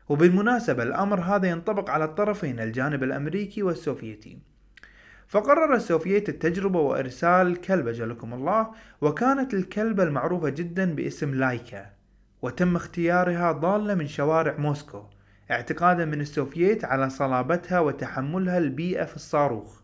وبالمناسبة 0.10 0.84
الأمر 0.84 1.20
هذا 1.22 1.50
ينطبق 1.50 1.90
على 1.90 2.04
الطرفين 2.04 2.60
الجانب 2.60 3.04
الأمريكي 3.04 3.64
والسوفيتي. 3.64 4.40
فقرر 5.28 5.76
السوفييت 5.76 6.30
التجربة 6.30 6.80
وإرسال 6.80 7.62
كلبة 7.62 7.92
أجلكم 7.92 8.34
الله 8.34 8.72
وكانت 9.02 9.54
الكلبة 9.54 10.04
المعروفة 10.04 10.50
جدا 10.50 10.96
باسم 10.96 11.36
لايكا 11.36 11.90
وتم 12.42 12.76
اختيارها 12.76 13.52
ضالة 13.52 13.96
من 13.96 14.08
شوارع 14.08 14.58
موسكو 14.58 15.04
اعتقادا 15.52 16.06
من 16.06 16.22
السوفييت 16.22 16.86
على 16.86 17.10
صلابتها 17.10 17.80
وتحملها 17.80 18.58
البيئة 18.58 19.06
في 19.06 19.16
الصاروخ. 19.16 19.82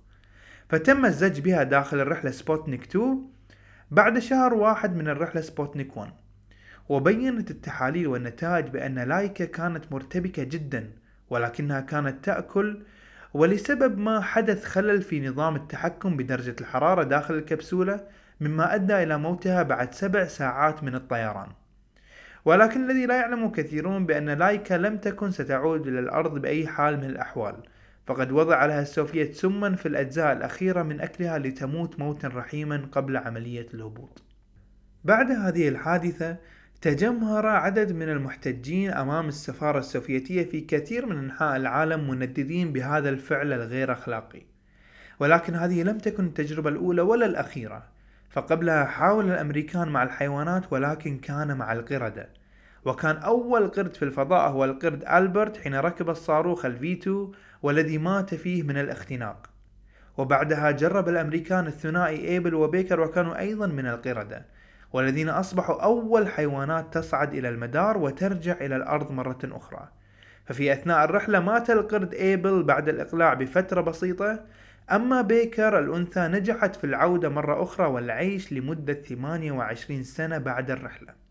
فتم 0.69 1.05
الزج 1.05 1.39
بها 1.39 1.63
داخل 1.63 1.99
الرحلة 1.99 2.31
سبوتنيك 2.31 2.83
2 2.83 3.29
بعد 3.91 4.19
شهر 4.19 4.53
واحد 4.53 4.95
من 4.95 5.07
الرحلة 5.07 5.41
سبوتنيك 5.41 5.97
1 5.97 6.13
وبينت 6.89 7.51
التحاليل 7.51 8.07
والنتائج 8.07 8.67
بأن 8.67 8.99
لايكا 8.99 9.45
كانت 9.45 9.91
مرتبكة 9.91 10.43
جدا 10.43 10.91
ولكنها 11.29 11.79
كانت 11.79 12.25
تأكل 12.25 12.83
ولسبب 13.33 13.97
ما 13.97 14.21
حدث 14.21 14.65
خلل 14.65 15.01
في 15.01 15.27
نظام 15.27 15.55
التحكم 15.55 16.17
بدرجة 16.17 16.55
الحرارة 16.61 17.03
داخل 17.03 17.33
الكبسولة 17.33 17.99
مما 18.41 18.75
أدى 18.75 19.03
إلى 19.03 19.17
موتها 19.17 19.63
بعد 19.63 19.93
سبع 19.93 20.25
ساعات 20.25 20.83
من 20.83 20.95
الطيران. 20.95 21.47
ولكن 22.45 22.89
الذي 22.89 23.05
لا 23.05 23.15
يعلم 23.15 23.49
كثيرون 23.49 24.05
بأن 24.05 24.29
لايكا 24.29 24.73
لم 24.73 24.97
تكن 24.97 25.31
ستعود 25.31 25.87
إلى 25.87 25.99
الأرض 25.99 26.41
بأي 26.41 26.67
حال 26.67 26.97
من 26.97 27.03
الأحوال. 27.03 27.55
فقد 28.07 28.31
وضع 28.31 28.65
لها 28.65 28.81
السوفيت 28.81 29.35
سما 29.35 29.75
في 29.75 29.85
الأجزاء 29.87 30.33
الأخيرة 30.33 30.83
من 30.83 31.01
أكلها 31.01 31.37
لتموت 31.37 31.99
موتا 31.99 32.27
رحيما 32.27 32.87
قبل 32.91 33.17
عملية 33.17 33.67
الهبوط. 33.73 34.23
بعد 35.03 35.31
هذه 35.31 35.67
الحادثة 35.67 36.37
تجمهر 36.81 37.47
عدد 37.47 37.91
من 37.91 38.09
المحتجين 38.09 38.91
أمام 38.91 39.27
السفارة 39.27 39.79
السوفيتية 39.79 40.43
في 40.43 40.61
كثير 40.61 41.05
من 41.05 41.17
أنحاء 41.17 41.55
العالم 41.55 42.09
منددين 42.09 42.73
بهذا 42.73 43.09
الفعل 43.09 43.53
الغير 43.53 43.91
أخلاقي. 43.91 44.41
ولكن 45.19 45.55
هذه 45.55 45.83
لم 45.83 45.97
تكن 45.97 46.25
التجربة 46.25 46.69
الأولى 46.69 47.01
ولا 47.01 47.25
الأخيرة. 47.25 47.83
فقبلها 48.29 48.85
حاول 48.85 49.31
الأمريكان 49.31 49.89
مع 49.89 50.03
الحيوانات 50.03 50.73
ولكن 50.73 51.17
كان 51.17 51.57
مع 51.57 51.73
القردة. 51.73 52.29
وكان 52.85 53.15
أول 53.15 53.67
قرد 53.67 53.93
في 53.95 54.05
الفضاء 54.05 54.49
هو 54.49 54.65
القرد 54.65 55.03
ألبرت 55.03 55.57
حين 55.57 55.75
ركب 55.75 56.09
الصاروخ 56.09 56.65
الفيتو 56.65 57.31
والذي 57.61 57.97
مات 57.97 58.35
فيه 58.35 58.63
من 58.63 58.77
الاختناق. 58.77 59.49
وبعدها 60.17 60.71
جرب 60.71 61.09
الأمريكان 61.09 61.67
الثنائي 61.67 62.27
إيبل 62.27 62.53
وبيكر 62.53 63.01
وكانوا 63.01 63.39
أيضا 63.39 63.67
من 63.67 63.87
القردة. 63.87 64.56
والذين 64.93 65.29
أصبحوا 65.29 65.83
أول 65.83 66.27
حيوانات 66.27 66.93
تصعد 66.93 67.33
إلى 67.33 67.49
المدار 67.49 67.97
وترجع 67.97 68.53
إلى 68.61 68.75
الأرض 68.75 69.11
مرة 69.11 69.39
أخرى. 69.43 69.89
ففي 70.45 70.73
أثناء 70.73 71.05
الرحلة 71.05 71.39
مات 71.39 71.69
القرد 71.69 72.13
إيبل 72.13 72.63
بعد 72.63 72.89
الإقلاع 72.89 73.33
بفترة 73.33 73.81
بسيطة. 73.81 74.45
أما 74.91 75.21
بيكر 75.21 75.79
الأنثى 75.79 76.19
نجحت 76.19 76.75
في 76.75 76.83
العودة 76.83 77.29
مرة 77.29 77.63
أخرى 77.63 77.87
والعيش 77.87 78.53
لمدة 78.53 78.93
28 78.93 80.03
سنة 80.03 80.37
بعد 80.37 80.71
الرحلة. 80.71 81.27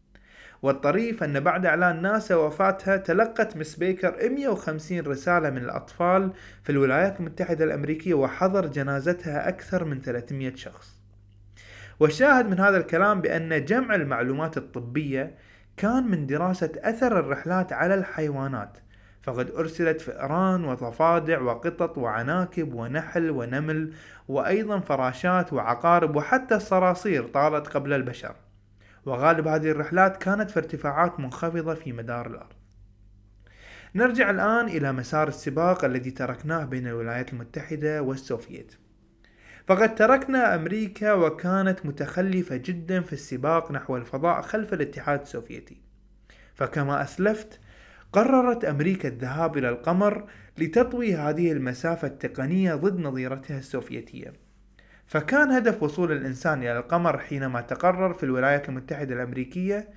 والطريف 0.62 1.22
أن 1.22 1.40
بعد 1.40 1.66
إعلان 1.66 2.02
ناسا 2.02 2.34
وفاتها 2.36 2.96
تلقت 2.96 3.56
Miss 3.56 3.76
بيكر 3.76 4.28
150 4.30 5.00
رسالة 5.00 5.50
من 5.50 5.58
الأطفال 5.58 6.32
في 6.62 6.70
الولايات 6.70 7.20
المتحدة 7.20 7.64
الأمريكية 7.64 8.14
وحضر 8.14 8.66
جنازتها 8.66 9.48
أكثر 9.48 9.84
من 9.84 10.00
300 10.00 10.54
شخص. 10.54 10.95
والشاهد 12.00 12.46
من 12.46 12.60
هذا 12.60 12.76
الكلام 12.76 13.20
بأن 13.20 13.64
جمع 13.64 13.94
المعلومات 13.94 14.56
الطبية 14.56 15.34
كان 15.76 16.06
من 16.06 16.26
دراسة 16.26 16.72
أثر 16.76 17.18
الرحلات 17.18 17.72
على 17.72 17.94
الحيوانات 17.94 18.78
فقد 19.22 19.50
أرسلت 19.50 20.00
فئران 20.00 20.64
وضفادع 20.64 21.40
وقطط 21.40 21.98
وعناكب 21.98 22.74
ونحل 22.74 23.30
ونمل 23.30 23.92
وأيضا 24.28 24.80
فراشات 24.80 25.52
وعقارب 25.52 26.16
وحتى 26.16 26.54
الصراصير 26.54 27.28
طالت 27.28 27.68
قبل 27.68 27.92
البشر. 27.92 28.34
وغالب 29.06 29.48
هذه 29.48 29.70
الرحلات 29.70 30.16
كانت 30.16 30.50
في 30.50 30.58
ارتفاعات 30.58 31.20
منخفضة 31.20 31.74
في 31.74 31.92
مدار 31.92 32.26
الأرض. 32.26 32.52
نرجع 33.94 34.30
الآن 34.30 34.66
إلى 34.66 34.92
مسار 34.92 35.28
السباق 35.28 35.84
الذي 35.84 36.10
تركناه 36.10 36.64
بين 36.64 36.86
الولايات 36.86 37.32
المتحدة 37.32 38.02
والسوفييت. 38.02 38.76
فقد 39.66 39.94
تركنا 39.94 40.54
أمريكا 40.54 41.12
وكانت 41.12 41.86
متخلفة 41.86 42.56
جدا 42.56 43.00
في 43.00 43.12
السباق 43.12 43.72
نحو 43.72 43.96
الفضاء 43.96 44.42
خلف 44.42 44.74
الاتحاد 44.74 45.20
السوفيتي. 45.20 45.80
فكما 46.54 47.02
أسلفت 47.02 47.60
قررت 48.12 48.64
أمريكا 48.64 49.08
الذهاب 49.08 49.58
إلى 49.58 49.68
القمر 49.68 50.24
لتطوي 50.58 51.14
هذه 51.14 51.52
المسافة 51.52 52.08
التقنية 52.08 52.74
ضد 52.74 53.00
نظيرتها 53.00 53.58
السوفيتية. 53.58 54.32
فكان 55.06 55.50
هدف 55.50 55.82
وصول 55.82 56.12
الإنسان 56.12 56.58
إلى 56.58 56.78
القمر 56.78 57.18
حينما 57.18 57.60
تقرر 57.60 58.14
في 58.14 58.22
الولايات 58.22 58.68
المتحدة 58.68 59.14
الأمريكية 59.14 59.88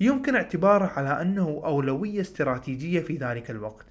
يمكن 0.00 0.34
اعتباره 0.34 0.86
على 0.86 1.22
أنه 1.22 1.62
أولوية 1.64 2.20
استراتيجية 2.20 3.00
في 3.00 3.16
ذلك 3.16 3.50
الوقت. 3.50 3.86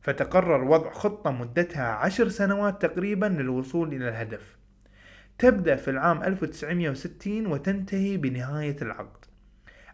فتقرر 0.00 0.64
وضع 0.64 0.92
خطة 0.92 1.30
مدتها 1.30 1.86
عشر 1.86 2.28
سنوات 2.28 2.82
تقريبا 2.82 3.26
للوصول 3.26 3.94
إلى 3.94 4.08
الهدف. 4.08 4.57
تبدأ 5.38 5.76
في 5.76 5.90
العام 5.90 6.22
1960 6.22 7.46
وتنتهي 7.46 8.16
بنهاية 8.16 8.76
العقد 8.82 9.24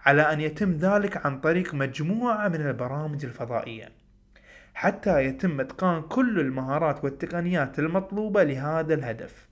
على 0.04 0.22
أن 0.22 0.40
يتم 0.40 0.72
ذلك 0.72 1.26
عن 1.26 1.40
طريق 1.40 1.74
مجموعة 1.74 2.48
من 2.48 2.66
البرامج 2.66 3.24
الفضائية. 3.24 3.88
حتى 4.74 5.24
يتم 5.24 5.60
إتقان 5.60 6.02
كل 6.02 6.40
المهارات 6.40 7.04
والتقنيات 7.04 7.78
المطلوبة 7.78 8.42
لهذا 8.42 8.94
الهدف. 8.94 9.48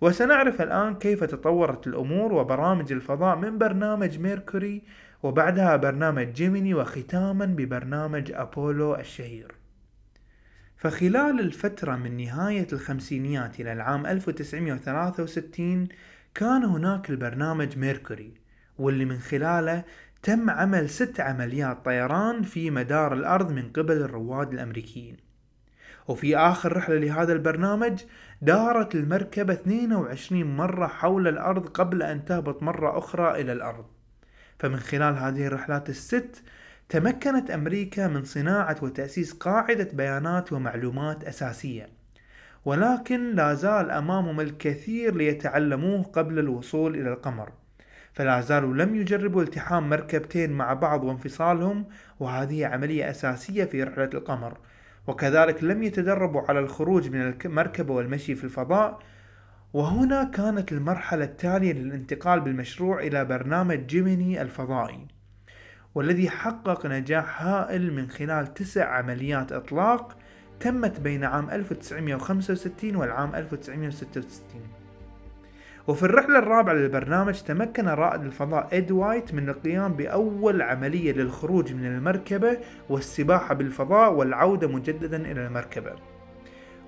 وسنعرف 0.00 0.62
الآن 0.62 0.94
كيف 0.94 1.24
تطورت 1.24 1.86
الأمور 1.86 2.32
وبرامج 2.32 2.92
الفضاء 2.92 3.36
من 3.36 3.58
برنامج 3.58 4.18
ميركوري 4.18 4.82
وبعدها 5.22 5.76
برنامج 5.76 6.32
جيميني 6.32 6.74
وختاما 6.74 7.44
ببرنامج 7.44 8.32
أبولو 8.32 8.94
الشهير. 8.94 9.57
فخلال 10.78 11.40
الفترة 11.40 11.96
من 11.96 12.16
نهاية 12.16 12.66
الخمسينيات 12.72 13.60
إلى 13.60 13.72
العام 13.72 14.06
1963 14.06 15.88
كان 16.34 16.64
هناك 16.64 17.10
البرنامج 17.10 17.78
ميركوري 17.78 18.34
واللي 18.78 19.04
من 19.04 19.18
خلاله 19.18 19.84
تم 20.22 20.50
عمل 20.50 20.90
ست 20.90 21.20
عمليات 21.20 21.84
طيران 21.84 22.42
في 22.42 22.70
مدار 22.70 23.12
الأرض 23.12 23.52
من 23.52 23.72
قبل 23.72 23.96
الرواد 23.96 24.52
الأمريكيين. 24.52 25.16
وفي 26.08 26.36
آخر 26.36 26.76
رحلة 26.76 26.98
لهذا 26.98 27.32
البرنامج 27.32 28.02
دارت 28.42 28.94
المركبة 28.94 29.52
22 29.52 30.56
مرة 30.56 30.86
حول 30.86 31.28
الأرض 31.28 31.68
قبل 31.68 32.02
أن 32.02 32.24
تهبط 32.24 32.62
مرة 32.62 32.98
أخرى 32.98 33.40
إلى 33.40 33.52
الأرض. 33.52 33.86
فمن 34.58 34.76
خلال 34.76 35.16
هذه 35.16 35.46
الرحلات 35.46 35.88
الست 35.88 36.42
تمكنت 36.88 37.50
أمريكا 37.50 38.08
من 38.08 38.24
صناعة 38.24 38.76
وتأسيس 38.82 39.32
قاعدة 39.32 39.88
بيانات 39.92 40.52
ومعلومات 40.52 41.24
أساسية 41.24 41.88
ولكن 42.64 43.34
لا 43.34 43.54
زال 43.54 43.90
أمامهم 43.90 44.40
الكثير 44.40 45.16
ليتعلموه 45.16 46.02
قبل 46.02 46.38
الوصول 46.38 46.94
إلى 46.94 47.12
القمر 47.12 47.52
فلا 48.12 48.40
زالوا 48.40 48.74
لم 48.74 48.94
يجربوا 48.94 49.42
التحام 49.42 49.88
مركبتين 49.88 50.52
مع 50.52 50.72
بعض 50.72 51.04
وانفصالهم 51.04 51.84
وهذه 52.20 52.66
عملية 52.66 53.10
أساسية 53.10 53.64
في 53.64 53.82
رحلة 53.82 54.10
القمر 54.14 54.58
وكذلك 55.06 55.64
لم 55.64 55.82
يتدربوا 55.82 56.42
على 56.48 56.58
الخروج 56.58 57.10
من 57.10 57.34
المركبة 57.44 57.94
والمشي 57.94 58.34
في 58.34 58.44
الفضاء 58.44 58.98
وهنا 59.72 60.24
كانت 60.24 60.72
المرحلة 60.72 61.24
التالية 61.24 61.72
للانتقال 61.72 62.40
بالمشروع 62.40 63.00
إلى 63.00 63.24
برنامج 63.24 63.86
جيميني 63.86 64.42
الفضائي. 64.42 65.17
والذي 65.94 66.30
حقق 66.30 66.86
نجاح 66.86 67.42
هائل 67.42 67.92
من 67.92 68.08
خلال 68.08 68.54
تسع 68.54 68.88
عمليات 68.88 69.52
إطلاق 69.52 70.16
تمت 70.60 71.00
بين 71.00 71.24
عام 71.24 71.50
1965 71.50 72.96
والعام 72.96 73.34
1966 73.34 74.60
وفي 75.88 76.02
الرحلة 76.02 76.38
الرابعة 76.38 76.72
للبرنامج 76.72 77.40
تمكن 77.40 77.88
رائد 77.88 78.22
الفضاء 78.22 78.68
إد 78.72 78.90
وايت 78.90 79.34
من 79.34 79.48
القيام 79.48 79.92
بأول 79.92 80.62
عملية 80.62 81.12
للخروج 81.12 81.72
من 81.72 81.86
المركبة 81.86 82.58
والسباحة 82.88 83.54
بالفضاء 83.54 84.12
والعودة 84.12 84.68
مجددا 84.68 85.16
إلى 85.16 85.46
المركبة. 85.46 85.92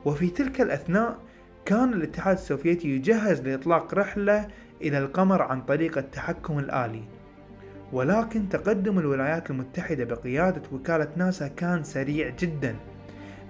وفي 0.04 0.28
تلك 0.28 0.60
الأثناء 0.60 1.18
كان 1.64 1.92
الاتحاد 1.92 2.36
السوفيتي 2.36 2.88
يجهز 2.88 3.40
لإطلاق 3.40 3.94
رحلة 3.94 4.48
إلى 4.82 4.98
القمر 4.98 5.42
عن 5.42 5.62
طريق 5.62 5.98
التحكم 5.98 6.58
الآلي. 6.58 7.02
ولكن 7.92 8.48
تقدم 8.48 8.98
الولايات 8.98 9.50
المتحدة 9.50 10.04
بقيادة 10.04 10.62
وكالة 10.72 11.08
ناسا 11.16 11.48
كان 11.48 11.84
سريع 11.84 12.28
جدا 12.38 12.76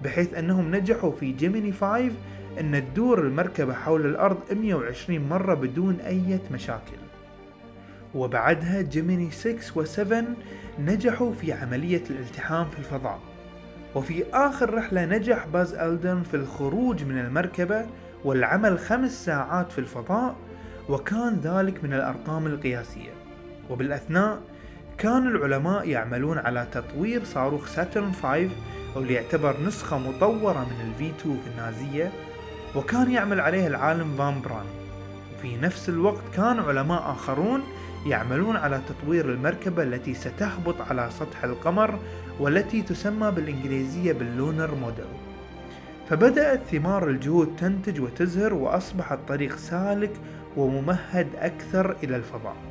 بحيث 0.03 0.33
أنهم 0.33 0.75
نجحوا 0.75 1.11
في 1.11 1.31
جيميني 1.31 1.71
5 1.71 2.11
أن 2.59 2.83
تدور 2.93 3.19
المركبة 3.21 3.73
حول 3.73 4.05
الأرض 4.05 4.37
120 4.51 5.29
مرة 5.29 5.53
بدون 5.53 5.95
أي 5.95 6.39
مشاكل. 6.51 6.97
وبعدها 8.15 8.81
جيميني 8.81 9.31
6 9.31 9.57
و 9.75 9.83
7 9.83 10.23
نجحوا 10.79 11.33
في 11.33 11.53
عملية 11.53 12.03
الالتحام 12.09 12.69
في 12.69 12.79
الفضاء. 12.79 13.19
وفي 13.95 14.23
آخر 14.33 14.73
رحلة 14.73 15.05
نجح 15.05 15.47
باز 15.47 15.73
ألدرن 15.73 16.23
في 16.23 16.33
الخروج 16.33 17.03
من 17.03 17.19
المركبة 17.19 17.85
والعمل 18.25 18.79
خمس 18.79 19.25
ساعات 19.25 19.71
في 19.71 19.79
الفضاء 19.79 20.35
وكان 20.89 21.39
ذلك 21.43 21.83
من 21.83 21.93
الأرقام 21.93 22.47
القياسية. 22.47 23.20
وبالأثناء 23.71 24.41
كان 24.97 25.27
العلماء 25.27 25.89
يعملون 25.89 26.37
على 26.37 26.67
تطوير 26.71 27.23
صاروخ 27.23 27.67
ساترن 27.67 28.11
5 28.11 28.49
واللي 28.95 29.13
يعتبر 29.13 29.55
نسخة 29.65 29.97
مطورة 29.97 30.59
من 30.59 30.91
الفي 30.91 31.11
2 31.19 31.49
النازية 31.49 32.11
وكان 32.75 33.11
يعمل 33.11 33.39
عليه 33.39 33.67
العالم 33.67 34.15
فون 34.17 34.41
براون. 34.41 34.65
وفي 35.37 35.57
نفس 35.57 35.89
الوقت 35.89 36.23
كان 36.35 36.59
علماء 36.59 37.11
آخرون 37.11 37.61
يعملون 38.05 38.55
على 38.55 38.81
تطوير 38.89 39.25
المركبة 39.25 39.83
التي 39.83 40.13
ستهبط 40.13 40.81
على 40.81 41.09
سطح 41.19 41.43
القمر 41.43 41.99
والتي 42.39 42.81
تسمى 42.81 43.31
بالإنجليزية 43.31 44.13
باللونر 44.13 44.75
موديل. 44.75 45.05
فبدأت 46.09 46.61
ثمار 46.71 47.09
الجهود 47.09 47.55
تنتج 47.55 48.01
وتزهر 48.01 48.53
وأصبح 48.53 49.11
الطريق 49.11 49.57
سالك 49.57 50.11
وممهد 50.57 51.27
أكثر 51.35 51.95
إلى 52.03 52.15
الفضاء. 52.15 52.70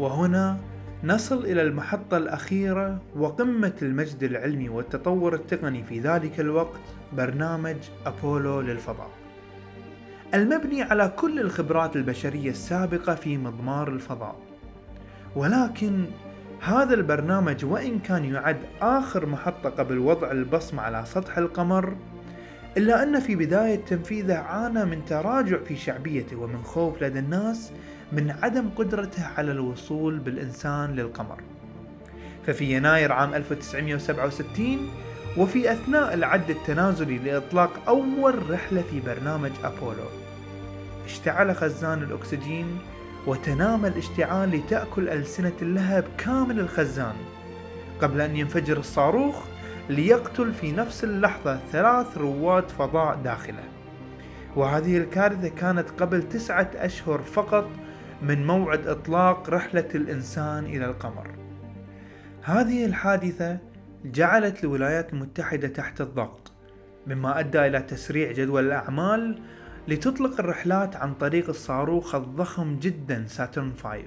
وهنا 0.00 0.56
نصل 1.04 1.44
إلى 1.44 1.62
المحطة 1.62 2.16
الأخيرة 2.16 2.98
وقمة 3.16 3.72
المجد 3.82 4.22
العلمي 4.22 4.68
والتطور 4.68 5.34
التقني 5.34 5.84
في 5.84 6.00
ذلك 6.00 6.40
الوقت 6.40 6.80
برنامج 7.12 7.76
أبولو 8.06 8.60
للفضاء. 8.60 9.10
المبني 10.34 10.82
على 10.82 11.12
كل 11.16 11.40
الخبرات 11.40 11.96
البشرية 11.96 12.50
السابقة 12.50 13.14
في 13.14 13.38
مضمار 13.38 13.88
الفضاء. 13.88 14.36
ولكن 15.36 16.04
هذا 16.60 16.94
البرنامج 16.94 17.64
وإن 17.64 17.98
كان 17.98 18.24
يعد 18.24 18.58
آخر 18.80 19.26
محطة 19.26 19.70
قبل 19.70 19.98
وضع 19.98 20.30
البصمة 20.30 20.82
على 20.82 21.04
سطح 21.06 21.38
القمر 21.38 21.96
إلا 22.76 23.02
أن 23.02 23.20
في 23.20 23.36
بداية 23.36 23.76
تنفيذه 23.76 24.36
عانى 24.38 24.84
من 24.84 25.04
تراجع 25.04 25.58
في 25.58 25.76
شعبيته 25.76 26.36
ومن 26.36 26.62
خوف 26.62 27.02
لدى 27.02 27.18
الناس 27.18 27.72
من 28.12 28.30
عدم 28.42 28.70
قدرته 28.76 29.26
على 29.26 29.52
الوصول 29.52 30.18
بالإنسان 30.18 30.94
للقمر. 30.94 31.40
ففي 32.46 32.64
يناير 32.76 33.12
عام 33.12 33.34
1967 33.34 34.90
وفي 35.36 35.72
أثناء 35.72 36.14
العد 36.14 36.50
التنازلي 36.50 37.18
لإطلاق 37.18 37.70
أول 37.88 38.50
رحلة 38.50 38.82
في 38.82 39.00
برنامج 39.00 39.50
أبولو 39.64 40.08
اشتعل 41.04 41.56
خزان 41.56 42.02
الأكسجين 42.02 42.78
وتنامى 43.26 43.88
الاشتعال 43.88 44.50
لتأكل 44.50 45.08
ألسنة 45.08 45.52
اللهب 45.62 46.04
كامل 46.18 46.60
الخزان 46.60 47.14
قبل 48.00 48.20
أن 48.20 48.36
ينفجر 48.36 48.78
الصاروخ 48.78 49.36
ليقتل 49.88 50.52
في 50.52 50.72
نفس 50.72 51.04
اللحظة 51.04 51.60
ثلاث 51.72 52.18
رواد 52.18 52.68
فضاء 52.68 53.16
داخله. 53.24 53.64
وهذه 54.56 54.98
الكارثة 54.98 55.48
كانت 55.48 55.90
قبل 55.98 56.28
تسعة 56.28 56.70
أشهر 56.74 57.18
فقط 57.18 57.70
من 58.22 58.46
موعد 58.46 58.86
إطلاق 58.86 59.50
رحلة 59.50 59.88
الإنسان 59.94 60.64
إلى 60.64 60.84
القمر. 60.84 61.30
هذه 62.42 62.84
الحادثة 62.84 63.58
جعلت 64.04 64.64
الولايات 64.64 65.12
المتحدة 65.12 65.68
تحت 65.68 66.00
الضغط 66.00 66.52
مما 67.06 67.38
أدى 67.38 67.66
إلى 67.66 67.80
تسريع 67.80 68.32
جدول 68.32 68.66
الأعمال 68.66 69.38
لتطلق 69.88 70.40
الرحلات 70.40 70.96
عن 70.96 71.14
طريق 71.14 71.48
الصاروخ 71.48 72.14
الضخم 72.14 72.78
جدا 72.78 73.24
ساترن 73.26 73.72
5 73.82 73.98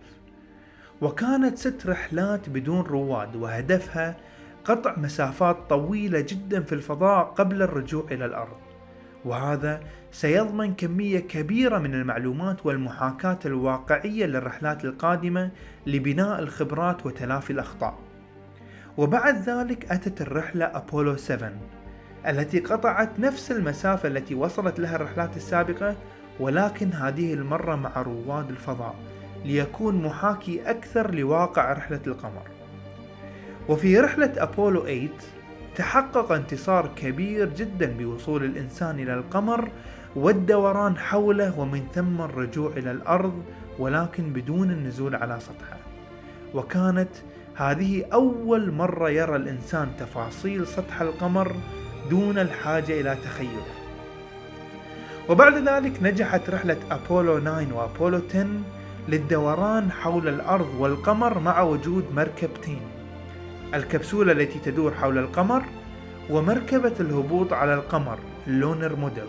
وكانت 1.01 1.57
ست 1.57 1.87
رحلات 1.87 2.49
بدون 2.49 2.81
رواد 2.81 3.35
وهدفها 3.35 4.17
قطع 4.65 4.99
مسافات 4.99 5.57
طويلة 5.69 6.19
جدا 6.19 6.61
في 6.61 6.73
الفضاء 6.75 7.23
قبل 7.23 7.61
الرجوع 7.61 8.05
إلى 8.11 8.25
الأرض. 8.25 8.62
وهذا 9.25 9.79
سيضمن 10.11 10.73
كمية 10.73 11.19
كبيرة 11.19 11.77
من 11.77 11.93
المعلومات 11.93 12.65
والمحاكاة 12.65 13.39
الواقعية 13.45 14.25
للرحلات 14.25 14.85
القادمة 14.85 15.51
لبناء 15.87 16.39
الخبرات 16.39 17.05
وتلافي 17.05 17.53
الأخطاء. 17.53 17.99
وبعد 18.97 19.49
ذلك 19.49 19.91
أتت 19.91 20.21
الرحلة 20.21 20.65
أبولو 20.65 21.15
7 21.17 21.51
التي 22.27 22.59
قطعت 22.59 23.19
نفس 23.19 23.51
المسافة 23.51 24.09
التي 24.09 24.35
وصلت 24.35 24.79
لها 24.79 24.95
الرحلات 24.95 25.37
السابقة 25.37 25.95
ولكن 26.39 26.93
هذه 26.93 27.33
المرة 27.33 27.75
مع 27.75 28.01
رواد 28.01 28.49
الفضاء 28.49 28.95
ليكون 29.45 30.03
محاكي 30.03 30.69
أكثر 30.69 31.15
لواقع 31.15 31.73
رحلة 31.73 32.01
القمر. 32.07 32.43
وفي 33.69 33.99
رحلة 33.99 34.33
أبولو 34.37 34.81
8 34.81 35.09
تحقق 35.75 36.31
انتصار 36.31 36.89
كبير 36.95 37.49
جدا 37.49 37.93
بوصول 37.97 38.43
الإنسان 38.43 38.99
إلى 38.99 39.13
القمر 39.13 39.69
والدوران 40.15 40.97
حوله 40.97 41.59
ومن 41.59 41.87
ثم 41.95 42.21
الرجوع 42.21 42.71
إلى 42.77 42.91
الأرض 42.91 43.43
ولكن 43.79 44.33
بدون 44.33 44.71
النزول 44.71 45.15
على 45.15 45.39
سطحه. 45.39 45.77
وكانت 46.53 47.09
هذه 47.55 48.05
أول 48.13 48.71
مرة 48.71 49.09
يرى 49.09 49.35
الإنسان 49.35 49.87
تفاصيل 49.99 50.67
سطح 50.67 51.01
القمر 51.01 51.55
دون 52.09 52.37
الحاجة 52.39 53.01
إلى 53.01 53.17
تخيله. 53.23 53.65
وبعد 55.29 55.67
ذلك 55.67 56.03
نجحت 56.03 56.49
رحلة 56.49 56.77
أبولو 56.91 57.39
9 57.39 57.73
وأبولو 57.73 58.21
10 58.29 58.47
للدوران 59.09 59.91
حول 59.91 60.27
الأرض 60.27 60.75
والقمر 60.79 61.39
مع 61.39 61.61
وجود 61.61 62.05
مركبتين 62.15 62.81
الكبسولة 63.73 64.31
التي 64.31 64.59
تدور 64.59 64.93
حول 64.93 65.17
القمر 65.17 65.63
ومركبة 66.29 66.93
الهبوط 66.99 67.53
على 67.53 67.73
القمر 67.73 68.19
اللونر 68.47 68.95
موديل. 68.95 69.27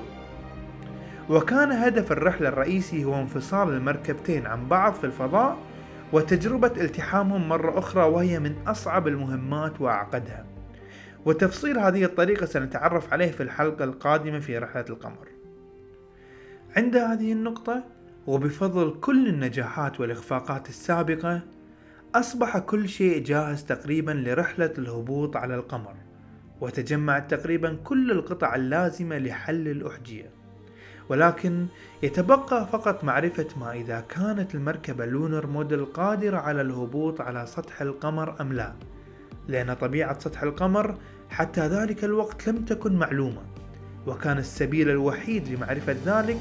وكان 1.30 1.72
هدف 1.72 2.12
الرحلة 2.12 2.48
الرئيسي 2.48 3.04
هو 3.04 3.20
انفصال 3.20 3.68
المركبتين 3.68 4.46
عن 4.46 4.68
بعض 4.68 4.94
في 4.94 5.04
الفضاء 5.04 5.56
وتجربة 6.12 6.72
التحامهم 6.76 7.48
مرة 7.48 7.78
أخرى 7.78 8.02
وهي 8.02 8.38
من 8.38 8.54
أصعب 8.66 9.08
المهمات 9.08 9.80
وأعقدها. 9.80 10.44
وتفصيل 11.24 11.78
هذه 11.78 12.04
الطريقة 12.04 12.46
سنتعرف 12.46 13.12
عليه 13.12 13.30
في 13.30 13.42
الحلقة 13.42 13.84
القادمة 13.84 14.40
في 14.40 14.58
رحلة 14.58 14.84
القمر. 14.90 15.28
عند 16.76 16.96
هذه 16.96 17.32
النقطة 17.32 17.84
وبفضل 18.26 18.94
كل 19.00 19.28
النجاحات 19.28 20.00
والإخفاقات 20.00 20.68
السابقة 20.68 21.40
أصبح 22.14 22.58
كل 22.58 22.88
شيء 22.88 23.22
جاهز 23.22 23.64
تقريبا 23.64 24.10
لرحلة 24.10 24.72
الهبوط 24.78 25.36
على 25.36 25.54
القمر 25.54 25.94
وتجمعت 26.60 27.34
تقريبا 27.34 27.78
كل 27.84 28.10
القطع 28.10 28.54
اللازمة 28.54 29.18
لحل 29.18 29.68
الأحجية. 29.68 30.30
ولكن 31.08 31.66
يتبقى 32.02 32.68
فقط 32.72 33.04
معرفة 33.04 33.46
ما 33.56 33.72
إذا 33.72 34.00
كانت 34.00 34.54
المركبة 34.54 35.06
لونر 35.06 35.46
موديل 35.46 35.84
قادرة 35.84 36.36
على 36.36 36.60
الهبوط 36.60 37.20
على 37.20 37.46
سطح 37.46 37.82
القمر 37.82 38.40
أم 38.40 38.52
لا. 38.52 38.72
لأن 39.48 39.74
طبيعة 39.74 40.18
سطح 40.18 40.42
القمر 40.42 40.98
حتى 41.30 41.60
ذلك 41.60 42.04
الوقت 42.04 42.48
لم 42.48 42.64
تكن 42.64 42.96
معلومة 42.96 43.42
وكان 44.06 44.38
السبيل 44.38 44.90
الوحيد 44.90 45.48
لمعرفة 45.48 45.96
ذلك 46.06 46.38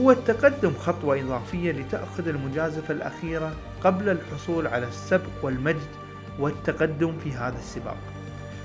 هو 0.00 0.10
التقدم 0.10 0.72
خطوة 0.74 1.20
إضافية 1.20 1.72
لتأخذ 1.72 2.28
المجازفة 2.28 2.94
الأخيرة 2.94 3.52
قبل 3.84 4.08
الحصول 4.08 4.66
على 4.66 4.86
السبق 4.88 5.30
والمجد 5.42 5.90
والتقدم 6.38 7.18
في 7.24 7.32
هذا 7.32 7.58
السباق. 7.58 7.96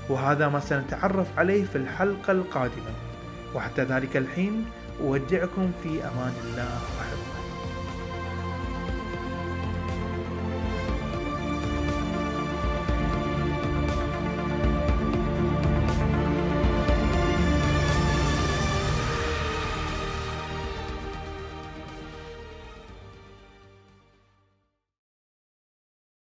وهذا 0.08 0.48
ما 0.48 0.60
سنتعرف 0.60 1.38
عليه 1.38 1.64
في 1.64 1.76
الحلقة 1.76 2.32
القادمة. 2.32 2.92
وحتى 3.54 3.82
ذلك 3.82 4.16
الحين 4.16 4.64
أودعكم 5.00 5.70
في 5.82 5.88
أمان 5.88 6.32
الله. 6.44 6.80